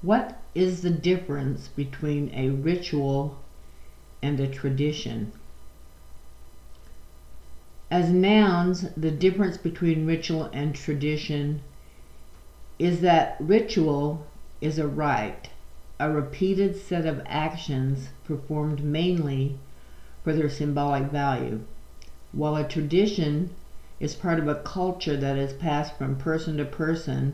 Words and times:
What 0.00 0.40
is 0.54 0.82
the 0.82 0.90
difference 0.90 1.66
between 1.66 2.30
a 2.32 2.50
ritual 2.50 3.36
and 4.22 4.38
a 4.38 4.46
tradition? 4.46 5.32
As 7.90 8.08
nouns, 8.10 8.86
the 8.96 9.10
difference 9.10 9.56
between 9.56 10.06
ritual 10.06 10.50
and 10.52 10.72
tradition 10.72 11.62
is 12.78 13.00
that 13.00 13.36
ritual 13.40 14.24
is 14.60 14.78
a 14.78 14.86
rite, 14.86 15.50
a 15.98 16.08
repeated 16.12 16.76
set 16.76 17.04
of 17.04 17.20
actions 17.26 18.10
performed 18.22 18.84
mainly 18.84 19.58
for 20.22 20.32
their 20.32 20.48
symbolic 20.48 21.10
value, 21.10 21.62
while 22.30 22.54
a 22.54 22.62
tradition 22.62 23.50
is 23.98 24.14
part 24.14 24.38
of 24.38 24.46
a 24.46 24.54
culture 24.62 25.16
that 25.16 25.36
is 25.36 25.52
passed 25.54 25.96
from 25.98 26.14
person 26.14 26.56
to 26.58 26.64
person 26.64 27.32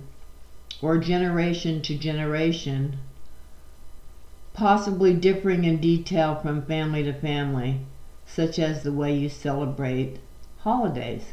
or 0.82 0.98
generation 0.98 1.80
to 1.82 1.96
generation, 1.96 2.98
possibly 4.52 5.14
differing 5.14 5.64
in 5.64 5.78
detail 5.78 6.36
from 6.36 6.62
family 6.66 7.02
to 7.02 7.12
family, 7.12 7.80
such 8.26 8.58
as 8.58 8.82
the 8.82 8.92
way 8.92 9.16
you 9.16 9.28
celebrate 9.28 10.18
holidays. 10.58 11.32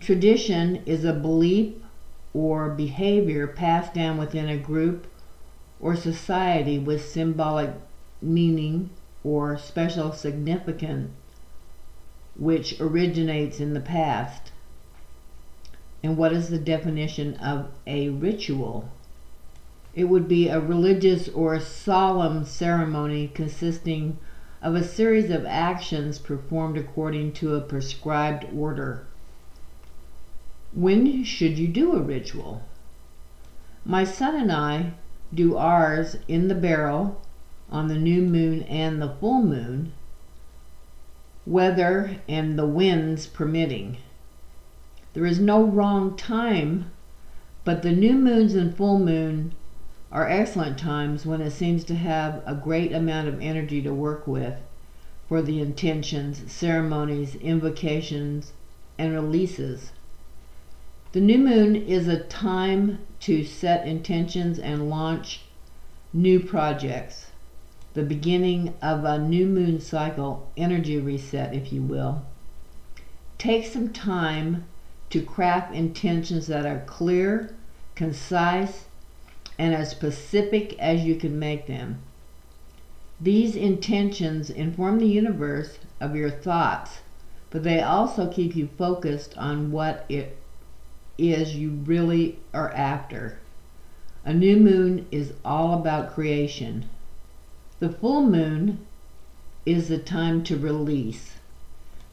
Tradition 0.00 0.82
is 0.86 1.04
a 1.04 1.12
belief 1.12 1.74
or 2.34 2.68
behavior 2.68 3.46
passed 3.46 3.94
down 3.94 4.18
within 4.18 4.48
a 4.48 4.58
group 4.58 5.06
or 5.80 5.96
society 5.96 6.78
with 6.78 7.04
symbolic 7.04 7.70
meaning 8.20 8.90
or 9.24 9.56
special 9.56 10.12
significance 10.12 11.10
which 12.38 12.80
originates 12.80 13.60
in 13.60 13.72
the 13.72 13.80
past. 13.80 14.52
And 16.06 16.16
what 16.16 16.32
is 16.32 16.50
the 16.50 16.58
definition 16.58 17.34
of 17.34 17.66
a 17.84 18.10
ritual? 18.10 18.90
It 19.92 20.04
would 20.04 20.28
be 20.28 20.46
a 20.46 20.60
religious 20.60 21.28
or 21.28 21.58
solemn 21.58 22.44
ceremony 22.44 23.26
consisting 23.26 24.16
of 24.62 24.76
a 24.76 24.84
series 24.84 25.30
of 25.30 25.44
actions 25.44 26.20
performed 26.20 26.78
according 26.78 27.32
to 27.32 27.56
a 27.56 27.60
prescribed 27.60 28.46
order. 28.54 29.04
When 30.72 31.24
should 31.24 31.58
you 31.58 31.66
do 31.66 31.96
a 31.96 32.00
ritual? 32.00 32.62
My 33.84 34.04
son 34.04 34.36
and 34.36 34.52
I 34.52 34.92
do 35.34 35.56
ours 35.56 36.18
in 36.28 36.46
the 36.46 36.54
barrel 36.54 37.20
on 37.68 37.88
the 37.88 37.98
new 37.98 38.22
moon 38.22 38.62
and 38.62 39.02
the 39.02 39.16
full 39.18 39.42
moon, 39.42 39.92
weather 41.44 42.20
and 42.28 42.56
the 42.56 42.64
winds 42.68 43.26
permitting. 43.26 43.96
There 45.16 45.24
is 45.24 45.40
no 45.40 45.62
wrong 45.62 46.14
time, 46.14 46.90
but 47.64 47.80
the 47.80 47.92
new 47.92 48.18
moons 48.18 48.54
and 48.54 48.76
full 48.76 48.98
moon 48.98 49.54
are 50.12 50.28
excellent 50.28 50.76
times 50.76 51.24
when 51.24 51.40
it 51.40 51.52
seems 51.52 51.84
to 51.84 51.94
have 51.94 52.42
a 52.44 52.54
great 52.54 52.92
amount 52.92 53.28
of 53.28 53.40
energy 53.40 53.80
to 53.80 53.94
work 53.94 54.26
with 54.26 54.58
for 55.26 55.40
the 55.40 55.58
intentions, 55.58 56.52
ceremonies, 56.52 57.34
invocations, 57.36 58.52
and 58.98 59.14
releases. 59.14 59.92
The 61.12 61.22
new 61.22 61.38
moon 61.38 61.76
is 61.76 62.08
a 62.08 62.24
time 62.24 62.98
to 63.20 63.42
set 63.42 63.86
intentions 63.86 64.58
and 64.58 64.90
launch 64.90 65.40
new 66.12 66.40
projects. 66.40 67.28
The 67.94 68.02
beginning 68.02 68.74
of 68.82 69.06
a 69.06 69.18
new 69.18 69.46
moon 69.46 69.80
cycle, 69.80 70.50
energy 70.58 70.98
reset, 70.98 71.54
if 71.54 71.72
you 71.72 71.80
will. 71.80 72.20
Take 73.38 73.64
some 73.64 73.94
time 73.94 74.66
to 75.10 75.22
craft 75.22 75.74
intentions 75.74 76.46
that 76.46 76.66
are 76.66 76.82
clear, 76.86 77.54
concise, 77.94 78.86
and 79.58 79.74
as 79.74 79.90
specific 79.90 80.78
as 80.78 81.04
you 81.04 81.16
can 81.16 81.38
make 81.38 81.66
them. 81.66 82.00
These 83.20 83.56
intentions 83.56 84.50
inform 84.50 84.98
the 84.98 85.06
universe 85.06 85.78
of 86.00 86.14
your 86.14 86.30
thoughts, 86.30 87.00
but 87.50 87.62
they 87.62 87.80
also 87.80 88.30
keep 88.30 88.54
you 88.54 88.68
focused 88.76 89.36
on 89.38 89.72
what 89.72 90.04
it 90.08 90.36
is 91.16 91.56
you 91.56 91.70
really 91.70 92.38
are 92.52 92.70
after. 92.72 93.38
A 94.24 94.34
new 94.34 94.56
moon 94.56 95.06
is 95.10 95.32
all 95.44 95.72
about 95.78 96.12
creation. 96.12 96.90
The 97.78 97.88
full 97.88 98.22
moon 98.22 98.86
is 99.64 99.88
the 99.88 99.98
time 99.98 100.42
to 100.44 100.56
release. 100.58 101.36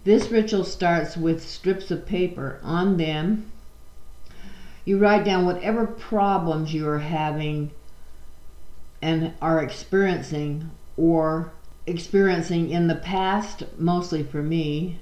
This 0.04 0.30
ritual 0.30 0.66
starts 0.66 1.16
with 1.16 1.48
strips 1.48 1.90
of 1.90 2.06
paper. 2.06 2.60
On 2.62 2.98
them, 2.98 3.52
you 4.84 4.98
write 4.98 5.24
down 5.24 5.46
whatever 5.46 5.86
problems 5.88 6.74
you 6.74 6.88
are 6.90 7.00
having 7.00 7.72
and 9.02 9.34
are 9.42 9.64
experiencing 9.64 10.72
or 10.98 11.52
experiencing 11.88 12.70
in 12.70 12.88
the 12.88 12.96
past, 12.96 13.64
mostly 13.78 14.24
for 14.24 14.42
me, 14.42 15.00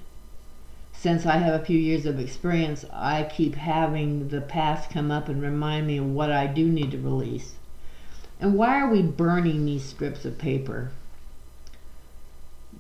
since 0.94 1.26
I 1.26 1.38
have 1.38 1.60
a 1.60 1.66
few 1.66 1.80
years 1.80 2.06
of 2.06 2.20
experience, 2.20 2.86
I 2.94 3.24
keep 3.24 3.56
having 3.56 4.28
the 4.28 4.42
past 4.42 4.92
come 4.92 5.10
up 5.10 5.30
and 5.30 5.42
remind 5.42 5.88
me 5.88 5.98
of 5.98 6.06
what 6.06 6.32
I 6.32 6.46
do 6.46 6.68
need 6.68 6.92
to 6.92 7.00
release. 7.00 7.56
And 8.40 8.56
why 8.56 8.80
are 8.80 8.90
we 8.90 9.02
burning 9.02 9.66
these 9.66 9.84
strips 9.84 10.26
of 10.26 10.38
paper? 10.38 10.92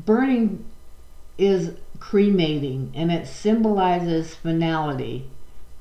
Burning 0.06 0.66
is 1.42 1.72
cremating 2.00 2.92
and 2.94 3.12
it 3.12 3.26
symbolizes 3.26 4.36
finality. 4.36 5.28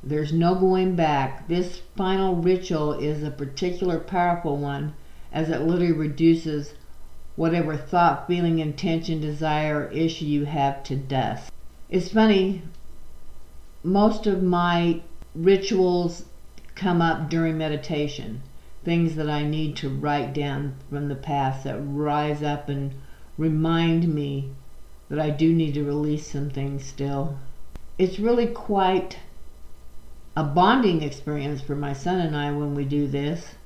There's 0.02 0.32
no 0.32 0.54
going 0.54 0.96
back. 0.96 1.48
This 1.48 1.82
final 1.96 2.36
ritual 2.36 2.94
is 2.94 3.22
a 3.22 3.30
particular 3.30 3.98
powerful 3.98 4.56
one 4.56 4.94
as 5.30 5.50
it 5.50 5.60
literally 5.60 5.92
reduces 5.92 6.74
whatever 7.36 7.76
thought, 7.76 8.26
feeling, 8.26 8.58
intention, 8.58 9.20
desire, 9.20 9.80
or 9.80 9.90
issue 9.90 10.24
you 10.24 10.46
have 10.46 10.82
to 10.84 10.96
dust. 10.96 11.52
It's 11.90 12.10
funny, 12.10 12.62
most 13.82 14.26
of 14.26 14.42
my 14.42 15.02
rituals 15.34 16.24
come 16.74 17.02
up 17.02 17.28
during 17.28 17.58
meditation. 17.58 18.42
Things 18.84 19.14
that 19.16 19.28
I 19.28 19.44
need 19.44 19.76
to 19.76 19.90
write 19.90 20.32
down 20.32 20.76
from 20.88 21.08
the 21.08 21.14
past 21.14 21.64
that 21.64 21.78
rise 21.78 22.42
up 22.42 22.68
and 22.70 22.94
remind 23.36 24.12
me 24.14 24.52
that 25.10 25.18
I 25.18 25.28
do 25.28 25.52
need 25.52 25.74
to 25.74 25.84
release 25.84 26.26
some 26.26 26.48
things 26.48 26.86
still. 26.86 27.38
It's 27.98 28.18
really 28.18 28.46
quite 28.46 29.18
a 30.34 30.44
bonding 30.44 31.02
experience 31.02 31.60
for 31.60 31.76
my 31.76 31.92
son 31.92 32.20
and 32.20 32.34
I 32.34 32.50
when 32.52 32.74
we 32.74 32.86
do 32.86 33.06
this, 33.06 33.56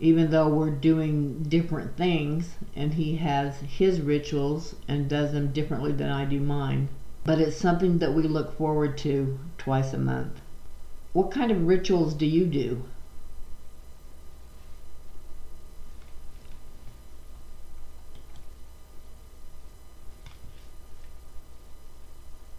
even 0.00 0.30
though 0.30 0.48
we're 0.48 0.70
doing 0.70 1.42
different 1.42 1.98
things 1.98 2.54
and 2.74 2.94
he 2.94 3.16
has 3.16 3.58
his 3.60 4.00
rituals 4.00 4.76
and 4.88 5.10
does 5.10 5.32
them 5.32 5.52
differently 5.52 5.92
than 5.92 6.10
I 6.10 6.24
do 6.24 6.40
mine 6.40 6.88
but 7.22 7.38
it's 7.38 7.56
something 7.56 7.98
that 7.98 8.14
we 8.14 8.22
look 8.22 8.56
forward 8.56 8.96
to 8.96 9.38
twice 9.58 9.92
a 9.92 9.98
month. 9.98 10.40
What 11.12 11.30
kind 11.30 11.50
of 11.50 11.66
rituals 11.66 12.14
do 12.14 12.24
you 12.24 12.46
do? 12.46 12.84